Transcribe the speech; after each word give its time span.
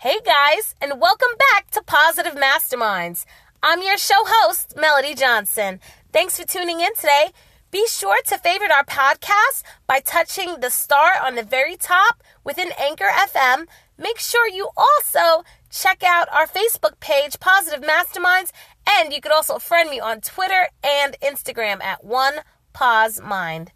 Hey 0.00 0.18
guys, 0.26 0.74
and 0.78 1.00
welcome 1.00 1.30
back 1.50 1.70
to 1.70 1.82
Positive 1.82 2.34
Masterminds. 2.34 3.24
I'm 3.62 3.80
your 3.80 3.96
show 3.96 4.24
host, 4.26 4.74
Melody 4.76 5.14
Johnson. 5.14 5.80
Thanks 6.12 6.38
for 6.38 6.46
tuning 6.46 6.80
in 6.80 6.94
today. 6.94 7.30
Be 7.70 7.86
sure 7.88 8.20
to 8.26 8.36
favorite 8.36 8.70
our 8.70 8.84
podcast 8.84 9.62
by 9.86 10.00
touching 10.00 10.60
the 10.60 10.68
star 10.68 11.12
on 11.24 11.34
the 11.34 11.42
very 11.42 11.76
top 11.76 12.22
within 12.44 12.72
Anchor 12.78 13.08
FM. 13.08 13.68
Make 13.96 14.18
sure 14.18 14.46
you 14.46 14.68
also 14.76 15.44
check 15.70 16.02
out 16.04 16.28
our 16.30 16.46
Facebook 16.46 17.00
page, 17.00 17.40
Positive 17.40 17.80
Masterminds, 17.82 18.52
and 18.86 19.14
you 19.14 19.22
could 19.22 19.32
also 19.32 19.58
friend 19.58 19.88
me 19.88 19.98
on 19.98 20.20
Twitter 20.20 20.68
and 20.84 21.16
Instagram 21.22 21.82
at 21.82 22.04
One 22.04 22.40
Pause 22.74 23.22
Mind. 23.22 23.72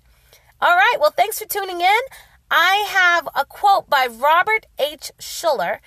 All 0.61 0.77
right, 0.77 0.97
well, 1.01 1.15
thanks 1.17 1.39
for 1.39 1.49
tuning 1.49 1.81
in. 1.81 2.01
I 2.51 2.85
have 2.89 3.29
a 3.35 3.47
quote 3.47 3.89
by 3.89 4.07
Robert 4.07 4.67
H. 4.79 5.13
Schuller, 5.19 5.79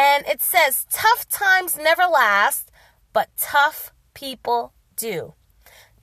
and 0.00 0.26
it 0.26 0.40
says, 0.40 0.86
Tough 0.90 1.28
times 1.28 1.76
never 1.76 2.04
last, 2.04 2.70
but 3.12 3.28
tough 3.36 3.92
people 4.14 4.72
do. 4.96 5.34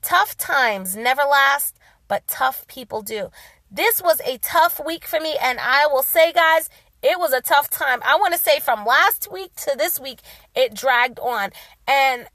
Tough 0.04 0.38
times 0.38 0.96
never 0.96 1.24
last, 1.24 1.76
but 2.08 2.28
tough 2.28 2.68
people 2.68 3.02
do. 3.02 3.32
This 3.72 4.00
was 4.00 4.22
a 4.22 4.38
tough 4.38 4.80
week 4.86 5.06
for 5.06 5.20
me, 5.20 5.36
and 5.42 5.58
I 5.60 5.88
will 5.88 6.04
say, 6.04 6.32
guys, 6.32 6.70
it 7.02 7.18
was 7.18 7.34
a 7.34 7.42
tough 7.42 7.72
time. 7.72 8.02
I 8.06 8.18
want 8.18 8.36
to 8.36 8.40
say 8.40 8.60
from 8.60 8.86
last 8.86 9.32
week 9.32 9.56
to 9.66 9.76
this 9.76 10.00
week, 10.00 10.20
it 10.56 10.76
dragged 10.76 11.20
on. 11.20 11.50
And 11.88 12.28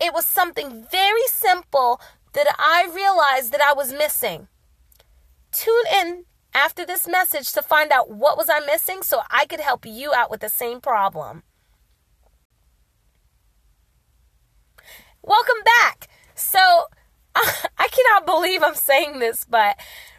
it 0.00 0.14
was 0.14 0.24
something 0.24 0.86
very 0.90 1.26
simple 1.26 2.00
that 2.32 2.46
I 2.58 2.88
realized 2.94 3.52
that 3.52 3.60
I 3.60 3.74
was 3.74 3.92
missing. 3.92 4.48
Tune 5.52 5.84
in 6.02 6.24
after 6.54 6.84
this 6.84 7.06
message 7.06 7.52
to 7.52 7.62
find 7.62 7.92
out 7.92 8.10
what 8.10 8.36
was 8.36 8.48
I 8.50 8.60
missing 8.60 9.02
so 9.02 9.20
I 9.30 9.46
could 9.46 9.60
help 9.60 9.86
you 9.86 10.12
out 10.14 10.30
with 10.30 10.40
the 10.40 10.48
same 10.48 10.80
problem. 10.80 11.42
Welcome 15.22 15.62
back. 15.64 16.08
So, 16.34 16.58
I 17.34 17.88
cannot 17.88 18.26
believe 18.26 18.62
I'm 18.62 18.74
saying 18.74 19.18
this, 19.18 19.44
but 19.48 19.76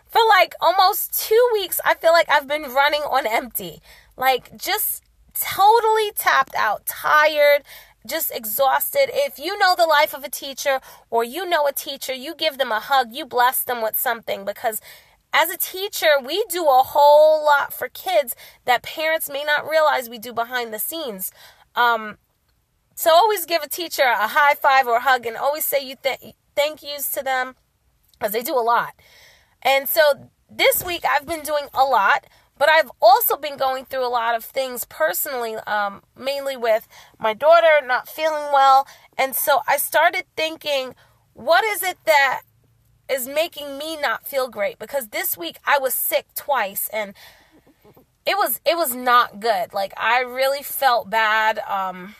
for 0.07 0.21
like 0.29 0.53
almost 0.61 1.13
2 1.27 1.49
weeks 1.53 1.79
I 1.83 1.95
feel 1.95 2.13
like 2.13 2.29
I've 2.29 2.47
been 2.47 2.73
running 2.73 3.01
on 3.01 3.25
empty. 3.25 3.81
Like 4.15 4.55
just 4.57 5.03
totally 5.33 6.11
tapped 6.15 6.55
out, 6.55 6.85
tired, 6.85 7.63
just 8.05 8.31
exhausted. 8.31 9.09
If 9.13 9.39
you 9.39 9.57
know 9.57 9.75
the 9.75 9.85
life 9.85 10.13
of 10.13 10.23
a 10.23 10.29
teacher 10.29 10.79
or 11.09 11.23
you 11.23 11.47
know 11.47 11.67
a 11.67 11.73
teacher, 11.73 12.13
you 12.13 12.35
give 12.35 12.57
them 12.57 12.71
a 12.71 12.79
hug, 12.79 13.09
you 13.11 13.25
bless 13.25 13.63
them 13.63 13.81
with 13.81 13.97
something 13.97 14.45
because 14.45 14.81
as 15.33 15.49
a 15.49 15.57
teacher, 15.57 16.13
we 16.23 16.43
do 16.49 16.63
a 16.65 16.83
whole 16.83 17.43
lot 17.45 17.73
for 17.73 17.87
kids 17.89 18.35
that 18.65 18.83
parents 18.83 19.29
may 19.29 19.43
not 19.43 19.67
realize 19.67 20.09
we 20.09 20.19
do 20.19 20.33
behind 20.33 20.73
the 20.73 20.79
scenes. 20.79 21.31
Um, 21.75 22.17
so 22.95 23.11
always 23.11 23.45
give 23.45 23.63
a 23.63 23.69
teacher 23.69 24.03
a 24.03 24.27
high 24.27 24.55
five 24.55 24.87
or 24.87 24.99
hug 24.99 25.25
and 25.25 25.37
always 25.37 25.65
say 25.65 25.83
you 25.83 25.95
th- 26.01 26.35
thank 26.55 26.83
yous 26.83 27.09
to 27.11 27.23
them 27.23 27.55
because 28.13 28.33
they 28.33 28.43
do 28.43 28.55
a 28.55 28.61
lot. 28.61 28.93
And 29.61 29.87
so 29.87 30.29
this 30.49 30.83
week 30.83 31.03
I've 31.09 31.25
been 31.25 31.41
doing 31.41 31.67
a 31.73 31.83
lot, 31.83 32.25
but 32.57 32.69
I've 32.69 32.91
also 33.01 33.37
been 33.37 33.57
going 33.57 33.85
through 33.85 34.05
a 34.05 34.09
lot 34.09 34.35
of 34.35 34.43
things 34.43 34.85
personally, 34.85 35.55
um, 35.55 36.03
mainly 36.17 36.57
with 36.57 36.87
my 37.17 37.33
daughter 37.33 37.85
not 37.85 38.09
feeling 38.09 38.51
well. 38.53 38.85
And 39.17 39.35
so 39.35 39.61
I 39.67 39.77
started 39.77 40.25
thinking, 40.35 40.93
what 41.33 41.63
is 41.63 41.81
it 41.81 41.97
that 42.05 42.41
is 43.11 43.27
making 43.27 43.77
me 43.77 43.97
not 43.97 44.25
feel 44.25 44.47
great 44.47 44.79
because 44.79 45.09
this 45.09 45.37
week 45.37 45.57
I 45.65 45.77
was 45.77 45.93
sick 45.93 46.27
twice 46.33 46.89
and 46.93 47.13
it 48.25 48.37
was 48.37 48.61
it 48.65 48.77
was 48.77 48.95
not 48.95 49.39
good. 49.39 49.73
Like 49.73 49.93
I 49.97 50.21
really 50.21 50.63
felt 50.63 51.09
bad 51.09 51.59
um 51.67 52.15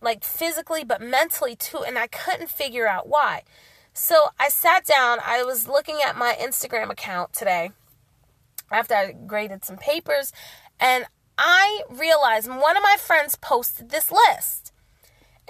like 0.00 0.22
physically 0.22 0.84
but 0.84 1.00
mentally 1.00 1.56
too 1.56 1.78
and 1.78 1.98
I 1.98 2.06
couldn't 2.08 2.50
figure 2.50 2.86
out 2.86 3.08
why. 3.08 3.42
So 3.94 4.26
I 4.38 4.48
sat 4.48 4.84
down, 4.84 5.18
I 5.24 5.42
was 5.42 5.66
looking 5.66 5.98
at 6.04 6.16
my 6.16 6.36
Instagram 6.40 6.90
account 6.90 7.32
today 7.32 7.70
after 8.70 8.94
I 8.94 9.12
graded 9.12 9.64
some 9.64 9.78
papers 9.78 10.32
and 10.78 11.06
I 11.38 11.82
realized 11.88 12.48
one 12.48 12.76
of 12.76 12.82
my 12.82 12.96
friends 12.98 13.34
posted 13.36 13.90
this 13.90 14.12
list. 14.12 14.67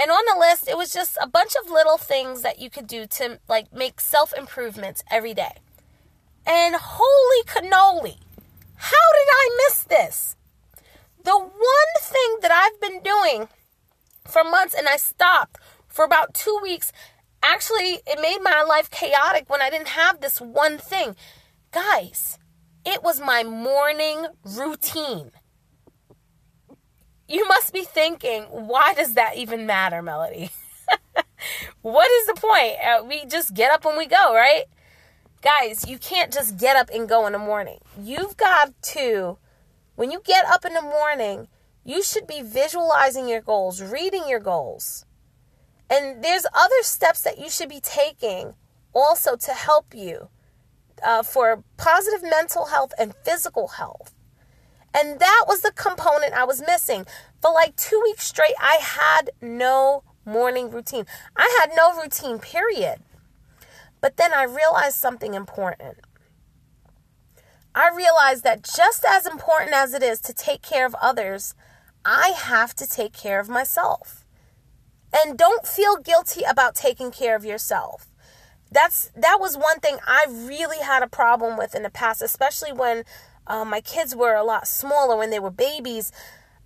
And 0.01 0.11
on 0.11 0.23
the 0.33 0.39
list, 0.39 0.69
it 0.69 0.77
was 0.77 0.93
just 0.93 1.19
a 1.21 1.27
bunch 1.27 1.55
of 1.57 1.71
little 1.71 1.99
things 1.99 2.43
that 2.43 2.61
you 2.61 2.71
could 2.71 2.87
do 2.87 3.07
to 3.07 3.41
like 3.49 3.73
make 3.73 4.01
self 4.01 4.33
improvements 4.33 5.03
every 5.11 5.35
day. 5.35 5.57
And 6.47 6.77
holy 6.79 7.45
cannoli, 7.45 8.19
how 8.77 9.07
did 9.13 9.29
I 9.31 9.57
miss 9.67 9.83
this? 9.83 10.37
The 11.25 11.37
one 11.37 11.95
thing 12.01 12.39
that 12.43 12.53
I've 12.53 12.81
been 12.81 13.03
doing 13.03 13.49
for 14.25 14.45
months 14.45 14.75
and 14.75 14.89
I 14.89 14.97
stopped 14.97 15.59
for 15.89 16.05
about 16.05 16.33
two 16.33 16.59
weeks, 16.63 16.93
actually, 17.43 18.01
it 18.07 18.21
made 18.21 18.39
my 18.41 18.63
life 18.63 18.91
chaotic 18.91 19.51
when 19.51 19.61
I 19.61 19.69
didn't 19.69 19.89
have 19.89 20.21
this 20.21 20.41
one 20.41 20.79
thing. 20.79 21.17
Guys, 21.73 22.39
it 22.87 23.03
was 23.03 23.21
my 23.21 23.43
morning 23.43 24.27
routine. 24.45 25.33
You 27.29 27.47
must 27.47 27.75
be 27.75 27.83
thinking, 27.83 28.45
why 28.45 28.95
does 28.95 29.13
that 29.13 29.37
even 29.37 29.67
matter, 29.67 30.01
Melody? 30.01 30.51
what 31.83 32.11
is 32.11 32.27
the 32.27 32.41
point? 32.41 32.77
Uh, 32.83 33.05
we 33.05 33.27
just 33.27 33.53
get 33.53 33.71
up 33.71 33.85
and 33.85 33.99
we 33.99 34.07
go, 34.07 34.35
right? 34.35 34.65
Guys, 35.43 35.87
you 35.87 35.99
can't 35.99 36.33
just 36.33 36.57
get 36.57 36.75
up 36.75 36.89
and 36.89 37.07
go 37.07 37.27
in 37.27 37.35
the 37.35 37.39
morning. 37.39 37.81
You've 38.01 38.39
got 38.39 38.73
to, 38.95 39.37
when 39.95 40.11
you 40.11 40.23
get 40.25 40.47
up 40.47 40.65
in 40.65 40.73
the 40.73 40.81
morning, 40.81 41.49
you 41.85 42.03
should 42.03 42.27
be 42.27 42.41
visualizing 42.41 43.29
your 43.29 43.43
goals, 43.43 43.83
reading 43.83 44.27
your 44.27 44.41
goals. 44.41 45.05
And 45.91 46.25
there's 46.25 46.47
other 46.55 46.83
steps 46.83 47.21
that 47.23 47.39
you 47.39 47.51
should 47.51 47.69
be 47.69 47.81
taking 47.81 48.55
also 48.95 49.37
to 49.37 49.53
help 49.53 49.95
you 49.95 50.29
uh, 51.03 51.23
for 51.23 51.63
positive 51.77 52.23
mental 52.23 52.67
health 52.67 52.93
and 52.99 53.15
physical 53.23 53.69
health. 53.69 54.15
And 54.99 55.21
that 55.21 55.45
was 55.47 55.61
the 55.61 55.71
component 55.71 56.35
I 56.35 56.43
was 56.43 56.61
missing. 56.61 57.07
For 57.41 57.53
like 57.53 57.77
two 57.77 58.01
weeks 58.03 58.27
straight, 58.27 58.57
I 58.59 58.81
had 58.83 59.31
no 59.41 60.03
morning 60.25 60.73
routine. 60.73 61.07
I 61.37 61.57
had 61.61 61.71
no 61.77 61.95
routine, 62.01 62.41
period. 62.41 62.99
But 64.01 64.17
then 64.17 64.35
I 64.35 64.43
realized 64.43 64.97
something 64.97 65.35
important. 65.35 65.99
I 67.77 67.91
realized 67.95 68.43
that 68.43 68.65
just 68.65 69.05
as 69.05 69.25
important 69.25 69.73
as 69.73 69.95
it 69.95 70.03
is 70.03 70.21
to 70.23 70.33
take 70.33 70.63
care 70.63 70.85
of 70.85 70.97
others, 71.01 71.55
I 72.05 72.31
have 72.31 72.75
to 72.75 72.89
take 72.89 73.13
care 73.13 73.39
of 73.39 73.49
myself. 73.49 74.25
And 75.15 75.39
don't 75.39 75.65
feel 75.65 75.97
guilty 75.97 76.43
about 76.43 76.75
taking 76.75 77.13
care 77.13 77.37
of 77.37 77.45
yourself. 77.45 78.09
That's 78.71 79.13
that 79.15 79.39
was 79.41 79.57
one 79.57 79.79
thing 79.79 79.99
I 80.07 80.27
really 80.29 80.83
had 80.83 81.05
a 81.05 81.09
problem 81.09 81.57
with 81.57 81.75
in 81.75 81.85
the 81.85 81.91
past, 81.91 82.21
especially 82.21 82.73
when 82.73 83.05
um, 83.49 83.71
my 83.71 83.81
kids 83.81 84.15
were 84.15 84.35
a 84.35 84.45
lot 84.45 84.69
smaller 84.69 85.17
when 85.17 85.31
they 85.31 85.39
were 85.39 85.51
babies. 85.51 86.13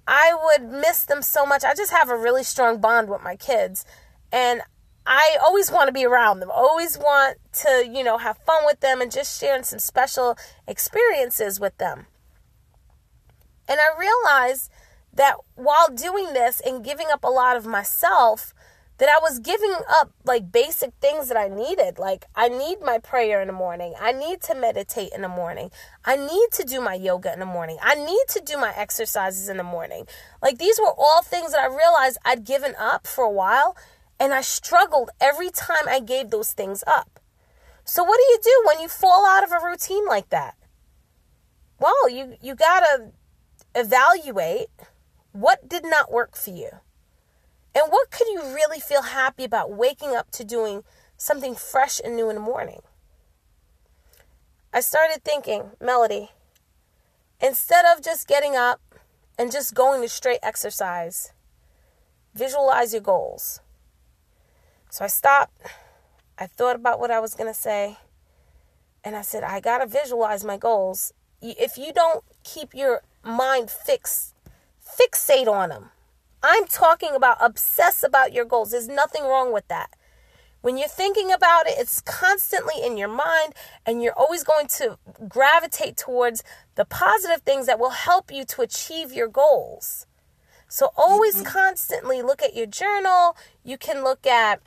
I 0.07 0.37
would 0.45 0.69
miss 0.69 1.05
them 1.05 1.23
so 1.23 1.47
much. 1.47 1.65
I 1.65 1.75
just 1.75 1.93
have 1.93 2.11
a 2.11 2.17
really 2.17 2.43
strong 2.43 2.81
bond 2.81 3.09
with 3.09 3.23
my 3.23 3.37
kids. 3.37 3.85
And 4.33 4.63
I 5.07 5.37
always 5.45 5.71
want 5.71 5.87
to 5.89 5.93
be 5.93 6.05
around 6.05 6.41
them. 6.41 6.51
Always 6.53 6.99
want 6.99 7.39
to, 7.55 7.89
you 7.89 8.03
know, 8.03 8.19
have 8.19 8.39
fun 8.39 8.65
with 8.67 8.81
them 8.81 9.01
and 9.01 9.11
just 9.11 9.41
sharing 9.41 9.63
some 9.63 9.79
special 9.79 10.37
experiences 10.67 11.61
with 11.61 11.79
them. 11.79 12.07
And 13.69 13.81
I 13.81 13.99
realized 13.99 14.71
that 15.15 15.37
while 15.55 15.89
doing 15.89 16.33
this 16.33 16.61
and 16.61 16.85
giving 16.85 17.07
up 17.13 17.23
a 17.23 17.29
lot 17.29 17.57
of 17.57 17.67
myself, 17.67 18.53
that 18.99 19.09
I 19.09 19.19
was 19.21 19.39
giving 19.39 19.75
up 19.89 20.13
like 20.25 20.53
basic 20.53 20.93
things 21.01 21.29
that 21.29 21.37
I 21.37 21.49
needed. 21.49 21.99
Like, 21.99 22.27
I 22.35 22.49
need 22.49 22.81
my 22.81 22.99
prayer 22.99 23.41
in 23.41 23.49
the 23.49 23.53
morning. 23.53 23.95
I 24.01 24.13
need 24.13 24.41
to 24.43 24.55
meditate 24.55 25.13
in 25.15 25.23
the 25.23 25.29
morning. 25.29 25.71
I 26.05 26.17
need 26.17 26.49
to 26.53 26.65
do 26.65 26.81
my 26.81 26.95
yoga 26.95 27.33
in 27.33 27.41
the 27.41 27.47
morning. 27.47 27.79
I 27.83 27.95
need 27.95 28.25
to 28.29 28.41
do 28.45 28.57
my 28.57 28.73
exercises 28.77 29.49
in 29.49 29.57
the 29.57 29.65
morning. 29.65 30.07
Like, 30.41 30.59
these 30.59 30.79
were 30.79 30.93
all 30.97 31.23
things 31.23 31.53
that 31.53 31.61
I 31.61 31.67
realized 31.67 32.19
I'd 32.25 32.45
given 32.45 32.75
up 32.79 33.07
for 33.07 33.25
a 33.25 33.31
while. 33.31 33.77
And 34.21 34.33
I 34.33 34.43
struggled 34.43 35.11
every 35.21 35.51
time 35.51 35.89
I 35.89 35.99
gave 35.99 36.31
those 36.31 36.53
things 36.53 36.85
up. 36.87 37.19
So, 37.85 38.05
what 38.05 38.19
do 38.19 38.23
you 38.33 38.39
do 38.43 38.63
when 38.69 38.81
you 38.81 38.89
fall 38.89 39.27
out 39.27 39.43
of 39.43 39.51
a 39.51 39.67
routine 39.67 40.07
like 40.07 40.29
that? 40.29 40.55
Well, 41.81 42.09
you, 42.09 42.37
you 42.41 42.55
got 42.55 42.81
to 42.81 43.11
evaluate 43.75 44.69
what 45.33 45.69
did 45.69 45.85
not 45.85 46.13
work 46.13 46.37
for 46.37 46.51
you. 46.51 46.69
And 47.75 47.91
what 47.91 48.11
could 48.11 48.27
you 48.29 48.43
really 48.55 48.81
feel 48.81 49.03
happy 49.03 49.45
about 49.45 49.73
waking 49.73 50.15
up 50.15 50.31
to 50.33 50.45
doing 50.45 50.85
something 51.17 51.55
fresh 51.55 52.01
and 52.05 52.17
new 52.17 52.29
in 52.29 52.37
the 52.37 52.41
morning? 52.41 52.81
I 54.73 54.81
started 54.81 55.25
thinking, 55.25 55.71
Melody, 55.81 56.31
instead 57.41 57.85
of 57.87 58.03
just 58.03 58.29
getting 58.29 58.57
up 58.57 58.81
and 59.39 59.53
just 59.53 59.75
going 59.75 60.03
to 60.03 60.09
straight 60.09 60.41
exercise, 60.43 61.33
visualize 62.35 62.93
your 62.93 63.03
goals. 63.03 63.61
So 64.91 65.05
I 65.05 65.09
stopped, 65.09 65.59
I 66.39 66.47
thought 66.47 66.77
about 66.77 67.01
what 67.01 67.11
I 67.11 67.21
was 67.21 67.35
going 67.35 67.53
to 67.53 67.59
say, 67.59 67.97
and 69.05 69.17
I 69.17 69.23
said, 69.23 69.43
I 69.43 69.61
got 69.61 69.79
to 69.79 69.87
visualize 69.87 70.45
my 70.45 70.57
goals. 70.57 71.13
If 71.41 71.77
you 71.77 71.93
don't 71.93 72.25
keep 72.45 72.75
your 72.75 73.03
mind 73.25 73.71
fixed 73.71 74.35
fixate 74.85 75.49
on 75.49 75.71
them. 75.71 75.91
I'm 76.43 76.67
talking 76.67 77.15
about 77.15 77.37
obsess 77.41 78.03
about 78.03 78.33
your 78.33 78.45
goals. 78.45 78.73
There's 78.73 78.89
nothing 78.89 79.23
wrong 79.23 79.53
with 79.53 79.69
that. 79.69 79.91
When 80.61 80.77
you're 80.79 80.89
thinking 80.89 81.33
about 81.33 81.67
it, 81.67 81.75
it's 81.77 82.01
constantly 82.01 82.75
in 82.85 82.97
your 82.97 83.09
mind, 83.09 83.55
and 83.85 84.03
you're 84.03 84.17
always 84.17 84.45
going 84.45 84.69
to 84.79 84.97
gravitate 85.29 85.97
towards 85.97 86.45
the 86.77 86.85
positive 86.85 87.43
things 87.43 87.67
that 87.67 87.81
will 87.81 87.91
help 87.91 88.33
you 88.33 88.45
to 88.45 88.63
achieve 88.63 89.13
your 89.13 89.29
goals. 89.29 90.07
So, 90.69 90.91
always 90.97 91.37
mm-hmm. 91.37 91.47
constantly 91.47 92.23
look 92.23 92.43
at 92.43 92.55
your 92.55 92.67
journal. 92.67 93.37
You 93.65 93.77
can 93.77 94.05
look 94.05 94.27
at 94.27 94.63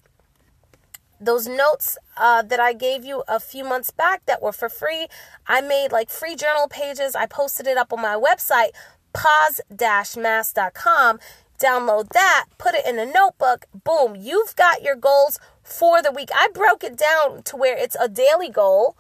those 1.20 1.48
notes 1.48 1.98
uh, 2.18 2.42
that 2.44 2.60
I 2.60 2.74
gave 2.74 3.06
you 3.06 3.24
a 3.28 3.40
few 3.40 3.64
months 3.64 3.92
back 3.92 4.26
that 4.26 4.42
were 4.42 4.52
for 4.52 4.70
free. 4.70 5.08
I 5.48 5.62
made 5.62 5.92
like 5.92 6.10
free 6.10 6.36
journal 6.36 6.68
pages. 6.68 7.16
I 7.16 7.26
posted 7.26 7.68
it 7.68 7.78
up 7.78 7.94
on 7.94 8.02
my 8.02 8.16
website, 8.16 8.72
pause-mass.com. 9.14 11.20
Download 11.60 12.10
that, 12.10 12.46
put 12.58 12.76
it 12.76 12.86
in 12.86 13.00
a 13.00 13.06
notebook. 13.06 13.66
Boom, 13.84 14.16
you've 14.16 14.56
got 14.56 14.82
your 14.84 14.96
goals 14.96 15.40
for 15.64 16.02
the 16.02 16.12
week. 16.12 16.30
I 16.36 16.50
broke 16.54 16.84
it 16.84 16.98
down 16.98 17.44
to 17.44 17.56
where 17.56 17.78
it's 17.78 17.96
a 18.00 18.10
daily 18.10 18.50
goal 18.50 18.98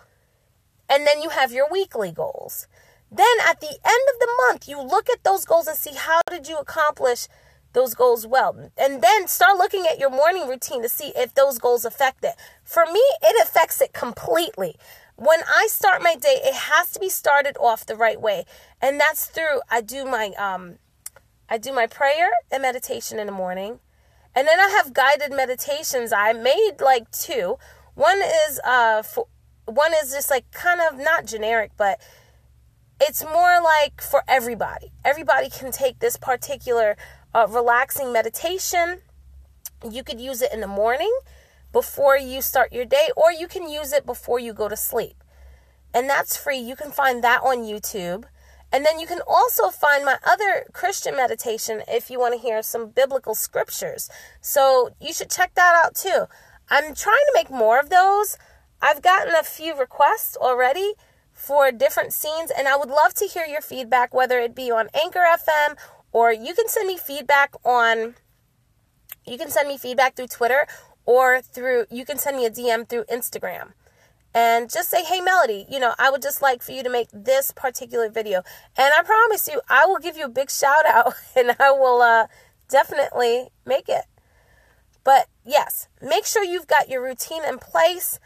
and 0.89 1.05
then 1.05 1.21
you 1.21 1.29
have 1.29 1.51
your 1.51 1.67
weekly 1.69 2.11
goals. 2.11 2.67
Then 3.11 3.25
at 3.47 3.61
the 3.61 3.67
end 3.67 4.03
of 4.13 4.19
the 4.19 4.29
month, 4.47 4.67
you 4.67 4.81
look 4.81 5.09
at 5.09 5.23
those 5.23 5.45
goals 5.45 5.67
and 5.67 5.77
see 5.77 5.93
how 5.95 6.21
did 6.29 6.47
you 6.47 6.57
accomplish 6.57 7.27
those 7.73 7.93
goals 7.93 8.25
well. 8.25 8.71
And 8.77 9.01
then 9.01 9.27
start 9.27 9.57
looking 9.57 9.85
at 9.85 9.99
your 9.99 10.09
morning 10.09 10.47
routine 10.47 10.81
to 10.81 10.89
see 10.89 11.11
if 11.15 11.33
those 11.33 11.59
goals 11.59 11.85
affect 11.85 12.23
it. 12.23 12.35
For 12.63 12.85
me, 12.85 13.01
it 13.21 13.47
affects 13.47 13.81
it 13.81 13.93
completely. 13.93 14.75
When 15.17 15.41
I 15.47 15.67
start 15.69 16.01
my 16.01 16.15
day, 16.15 16.39
it 16.43 16.53
has 16.53 16.91
to 16.91 16.99
be 16.99 17.09
started 17.09 17.57
off 17.59 17.85
the 17.85 17.95
right 17.95 18.19
way. 18.19 18.45
And 18.81 18.99
that's 18.99 19.27
through 19.27 19.61
I 19.69 19.81
do 19.81 20.05
my 20.05 20.31
um 20.37 20.77
I 21.49 21.57
do 21.57 21.71
my 21.71 21.87
prayer 21.87 22.31
and 22.51 22.61
meditation 22.61 23.19
in 23.19 23.27
the 23.27 23.31
morning. 23.33 23.79
And 24.33 24.47
then 24.47 24.59
I 24.59 24.69
have 24.69 24.93
guided 24.93 25.31
meditations. 25.31 26.11
I 26.11 26.33
made 26.33 26.81
like 26.81 27.09
two. 27.11 27.57
One 27.93 28.19
is 28.47 28.59
uh 28.65 29.01
for 29.01 29.27
one 29.65 29.93
is 30.01 30.11
just 30.11 30.29
like 30.29 30.51
kind 30.51 30.81
of 30.81 30.99
not 30.99 31.25
generic, 31.25 31.71
but 31.77 31.99
it's 32.99 33.23
more 33.23 33.61
like 33.61 34.01
for 34.01 34.23
everybody. 34.27 34.91
Everybody 35.03 35.49
can 35.49 35.71
take 35.71 35.99
this 35.99 36.17
particular 36.17 36.95
uh, 37.33 37.47
relaxing 37.49 38.13
meditation. 38.13 39.01
You 39.89 40.03
could 40.03 40.19
use 40.21 40.41
it 40.41 40.53
in 40.53 40.61
the 40.61 40.67
morning 40.67 41.13
before 41.73 42.17
you 42.17 42.41
start 42.41 42.71
your 42.71 42.85
day, 42.85 43.09
or 43.17 43.31
you 43.31 43.47
can 43.47 43.69
use 43.69 43.91
it 43.91 44.05
before 44.05 44.39
you 44.39 44.53
go 44.53 44.69
to 44.69 44.77
sleep. 44.77 45.23
And 45.93 46.09
that's 46.09 46.37
free. 46.37 46.57
You 46.57 46.75
can 46.75 46.91
find 46.91 47.23
that 47.23 47.41
on 47.41 47.63
YouTube. 47.63 48.25
And 48.71 48.85
then 48.85 48.99
you 48.99 49.07
can 49.07 49.21
also 49.27 49.69
find 49.69 50.03
my 50.03 50.17
other 50.25 50.65
Christian 50.73 51.15
meditation 51.15 51.81
if 51.87 52.09
you 52.09 52.19
want 52.19 52.33
to 52.33 52.39
hear 52.39 52.61
some 52.61 52.89
biblical 52.89 53.35
scriptures. 53.35 54.09
So 54.41 54.91
you 54.99 55.13
should 55.13 55.29
check 55.29 55.53
that 55.55 55.81
out 55.83 55.95
too. 55.95 56.25
I'm 56.69 56.93
trying 56.95 57.25
to 57.27 57.33
make 57.35 57.49
more 57.49 57.79
of 57.79 57.89
those. 57.89 58.37
I've 58.81 59.01
gotten 59.01 59.33
a 59.33 59.43
few 59.43 59.77
requests 59.77 60.35
already 60.35 60.93
for 61.31 61.71
different 61.71 62.13
scenes, 62.13 62.51
and 62.57 62.67
I 62.67 62.75
would 62.75 62.89
love 62.89 63.13
to 63.15 63.25
hear 63.27 63.45
your 63.45 63.61
feedback, 63.61 64.13
whether 64.13 64.39
it 64.39 64.55
be 64.55 64.71
on 64.71 64.89
Anchor 64.93 65.23
FM 65.29 65.75
or 66.15 66.31
you 66.31 66.53
can 66.53 66.69
send 66.69 66.87
me 66.87 66.95
feedback 66.95 67.53
on. 67.65 68.15
You 69.27 69.37
can 69.37 69.49
send 69.49 69.67
me 69.67 69.77
feedback 69.77 70.15
through 70.15 70.27
Twitter 70.27 70.65
or 71.05 71.41
through. 71.41 71.87
You 71.91 72.05
can 72.05 72.17
send 72.17 72.37
me 72.37 72.45
a 72.45 72.49
DM 72.49 72.87
through 72.87 73.03
Instagram 73.11 73.73
and 74.35 74.69
just 74.69 74.89
say, 74.89 75.01
hey, 75.05 75.21
Melody, 75.21 75.65
you 75.69 75.79
know, 75.79 75.93
I 75.97 76.11
would 76.11 76.21
just 76.21 76.41
like 76.41 76.61
for 76.61 76.73
you 76.73 76.83
to 76.83 76.89
make 76.89 77.07
this 77.13 77.51
particular 77.51 78.09
video. 78.09 78.43
And 78.77 78.93
I 78.93 79.01
promise 79.01 79.47
you, 79.47 79.61
I 79.69 79.85
will 79.85 79.97
give 79.97 80.17
you 80.17 80.25
a 80.25 80.29
big 80.29 80.51
shout 80.51 80.85
out 80.85 81.13
and 81.35 81.55
I 81.57 81.71
will 81.71 82.01
uh, 82.01 82.27
definitely 82.69 83.47
make 83.65 83.87
it. 83.87 84.03
But 85.05 85.27
yes, 85.45 85.87
make 86.01 86.25
sure 86.25 86.43
you've 86.43 86.67
got 86.67 86.89
your 86.89 87.01
routine 87.01 87.45
in 87.45 87.59
place. 87.59 88.19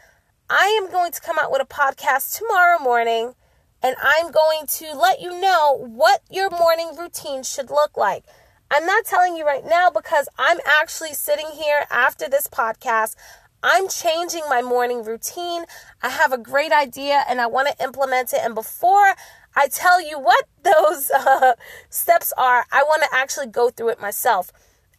I 0.50 0.80
am 0.82 0.90
going 0.90 1.12
to 1.12 1.20
come 1.20 1.38
out 1.40 1.52
with 1.52 1.62
a 1.62 1.64
podcast 1.64 2.36
tomorrow 2.36 2.80
morning 2.80 3.34
and 3.80 3.94
I'm 4.02 4.32
going 4.32 4.66
to 4.66 4.92
let 4.92 5.20
you 5.20 5.40
know 5.40 5.76
what 5.78 6.22
your 6.28 6.50
morning 6.50 6.96
routine 6.98 7.44
should 7.44 7.70
look 7.70 7.96
like. 7.96 8.24
I'm 8.68 8.84
not 8.84 9.04
telling 9.04 9.36
you 9.36 9.46
right 9.46 9.64
now 9.64 9.90
because 9.90 10.28
I'm 10.38 10.58
actually 10.66 11.12
sitting 11.12 11.48
here 11.54 11.84
after 11.90 12.28
this 12.28 12.48
podcast. 12.48 13.14
I'm 13.62 13.88
changing 13.88 14.42
my 14.48 14.62
morning 14.62 15.04
routine. 15.04 15.64
I 16.02 16.08
have 16.08 16.32
a 16.32 16.38
great 16.38 16.72
idea 16.72 17.24
and 17.28 17.40
I 17.40 17.46
want 17.46 17.68
to 17.68 17.84
implement 17.84 18.32
it. 18.32 18.40
And 18.42 18.54
before 18.54 19.14
I 19.54 19.68
tell 19.68 20.00
you 20.00 20.18
what 20.18 20.46
those 20.62 21.10
uh, 21.10 21.54
steps 21.90 22.32
are, 22.38 22.64
I 22.72 22.82
want 22.84 23.02
to 23.02 23.16
actually 23.16 23.48
go 23.48 23.70
through 23.70 23.90
it 23.90 24.00
myself. 24.00 24.50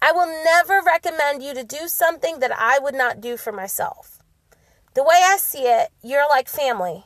I 0.01 0.11
will 0.11 0.27
never 0.43 0.81
recommend 0.85 1.43
you 1.43 1.53
to 1.53 1.63
do 1.63 1.87
something 1.87 2.39
that 2.39 2.51
I 2.57 2.79
would 2.79 2.95
not 2.95 3.21
do 3.21 3.37
for 3.37 3.51
myself. 3.51 4.19
The 4.93 5.03
way 5.03 5.21
I 5.23 5.37
see 5.37 5.63
it, 5.63 5.89
you're 6.03 6.27
like 6.27 6.49
family. 6.49 7.05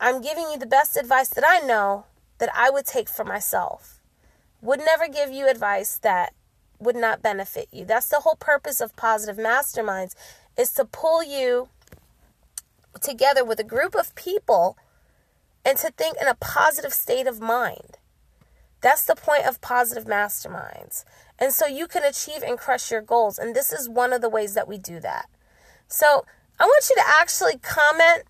I'm 0.00 0.20
giving 0.20 0.50
you 0.50 0.58
the 0.58 0.66
best 0.66 0.96
advice 0.96 1.28
that 1.30 1.44
I 1.46 1.64
know 1.66 2.06
that 2.38 2.50
I 2.54 2.68
would 2.68 2.84
take 2.84 3.08
for 3.08 3.24
myself. 3.24 4.00
Would 4.60 4.80
never 4.80 5.08
give 5.08 5.30
you 5.30 5.48
advice 5.48 5.98
that 5.98 6.32
would 6.84 6.96
not 6.96 7.22
benefit 7.22 7.68
you. 7.72 7.84
That's 7.84 8.08
the 8.08 8.20
whole 8.20 8.36
purpose 8.36 8.80
of 8.80 8.96
positive 8.96 9.36
masterminds 9.36 10.14
is 10.56 10.72
to 10.74 10.84
pull 10.84 11.24
you 11.24 11.68
together 13.00 13.44
with 13.44 13.58
a 13.58 13.64
group 13.64 13.94
of 13.94 14.14
people 14.14 14.76
and 15.64 15.76
to 15.78 15.90
think 15.90 16.16
in 16.20 16.28
a 16.28 16.34
positive 16.34 16.92
state 16.92 17.26
of 17.26 17.40
mind. 17.40 17.98
That's 18.80 19.04
the 19.04 19.16
point 19.16 19.46
of 19.46 19.60
positive 19.60 20.04
masterminds. 20.04 21.04
And 21.38 21.52
so 21.52 21.66
you 21.66 21.86
can 21.86 22.04
achieve 22.04 22.42
and 22.42 22.58
crush 22.58 22.90
your 22.90 23.00
goals. 23.00 23.38
And 23.38 23.54
this 23.54 23.72
is 23.72 23.88
one 23.88 24.12
of 24.12 24.20
the 24.20 24.28
ways 24.28 24.54
that 24.54 24.68
we 24.68 24.78
do 24.78 25.00
that. 25.00 25.28
So 25.88 26.24
I 26.60 26.64
want 26.64 26.90
you 26.90 26.96
to 26.96 27.08
actually 27.18 27.58
comment 27.58 28.24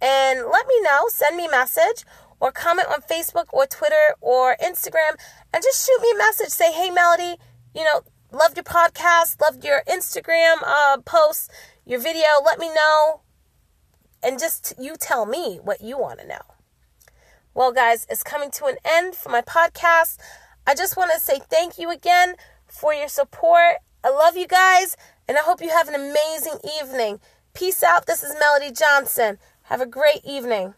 and 0.00 0.40
let 0.50 0.66
me 0.66 0.80
know, 0.82 1.08
send 1.08 1.36
me 1.36 1.46
a 1.46 1.50
message 1.50 2.04
or 2.40 2.52
comment 2.52 2.88
on 2.88 3.00
Facebook 3.02 3.46
or 3.52 3.66
Twitter 3.66 4.14
or 4.20 4.56
Instagram 4.62 5.16
and 5.52 5.62
just 5.62 5.86
shoot 5.86 6.00
me 6.02 6.12
a 6.14 6.18
message. 6.18 6.48
Say, 6.48 6.72
hey, 6.72 6.90
Melody, 6.90 7.36
you 7.74 7.84
know, 7.84 8.02
loved 8.32 8.56
your 8.56 8.64
podcast, 8.64 9.40
loved 9.40 9.64
your 9.64 9.82
Instagram 9.88 10.56
uh, 10.64 10.98
posts, 11.04 11.48
your 11.84 12.00
video. 12.00 12.28
Let 12.44 12.58
me 12.58 12.68
know. 12.74 13.20
And 14.22 14.38
just 14.38 14.72
you 14.78 14.96
tell 14.98 15.26
me 15.26 15.58
what 15.62 15.82
you 15.82 15.98
want 15.98 16.20
to 16.20 16.26
know. 16.26 16.40
Well, 17.52 17.72
guys, 17.72 18.06
it's 18.10 18.22
coming 18.22 18.50
to 18.52 18.64
an 18.66 18.76
end 18.84 19.14
for 19.14 19.28
my 19.28 19.42
podcast. 19.42 20.18
I 20.66 20.74
just 20.74 20.96
want 20.96 21.12
to 21.12 21.20
say 21.20 21.40
thank 21.50 21.78
you 21.78 21.90
again 21.90 22.34
for 22.66 22.92
your 22.92 23.08
support. 23.08 23.76
I 24.02 24.10
love 24.10 24.36
you 24.36 24.46
guys, 24.46 24.96
and 25.28 25.38
I 25.38 25.42
hope 25.42 25.62
you 25.62 25.68
have 25.70 25.88
an 25.88 25.94
amazing 25.94 26.58
evening. 26.80 27.20
Peace 27.52 27.82
out. 27.82 28.06
This 28.06 28.22
is 28.22 28.34
Melody 28.40 28.72
Johnson. 28.72 29.38
Have 29.64 29.80
a 29.80 29.86
great 29.86 30.24
evening. 30.24 30.74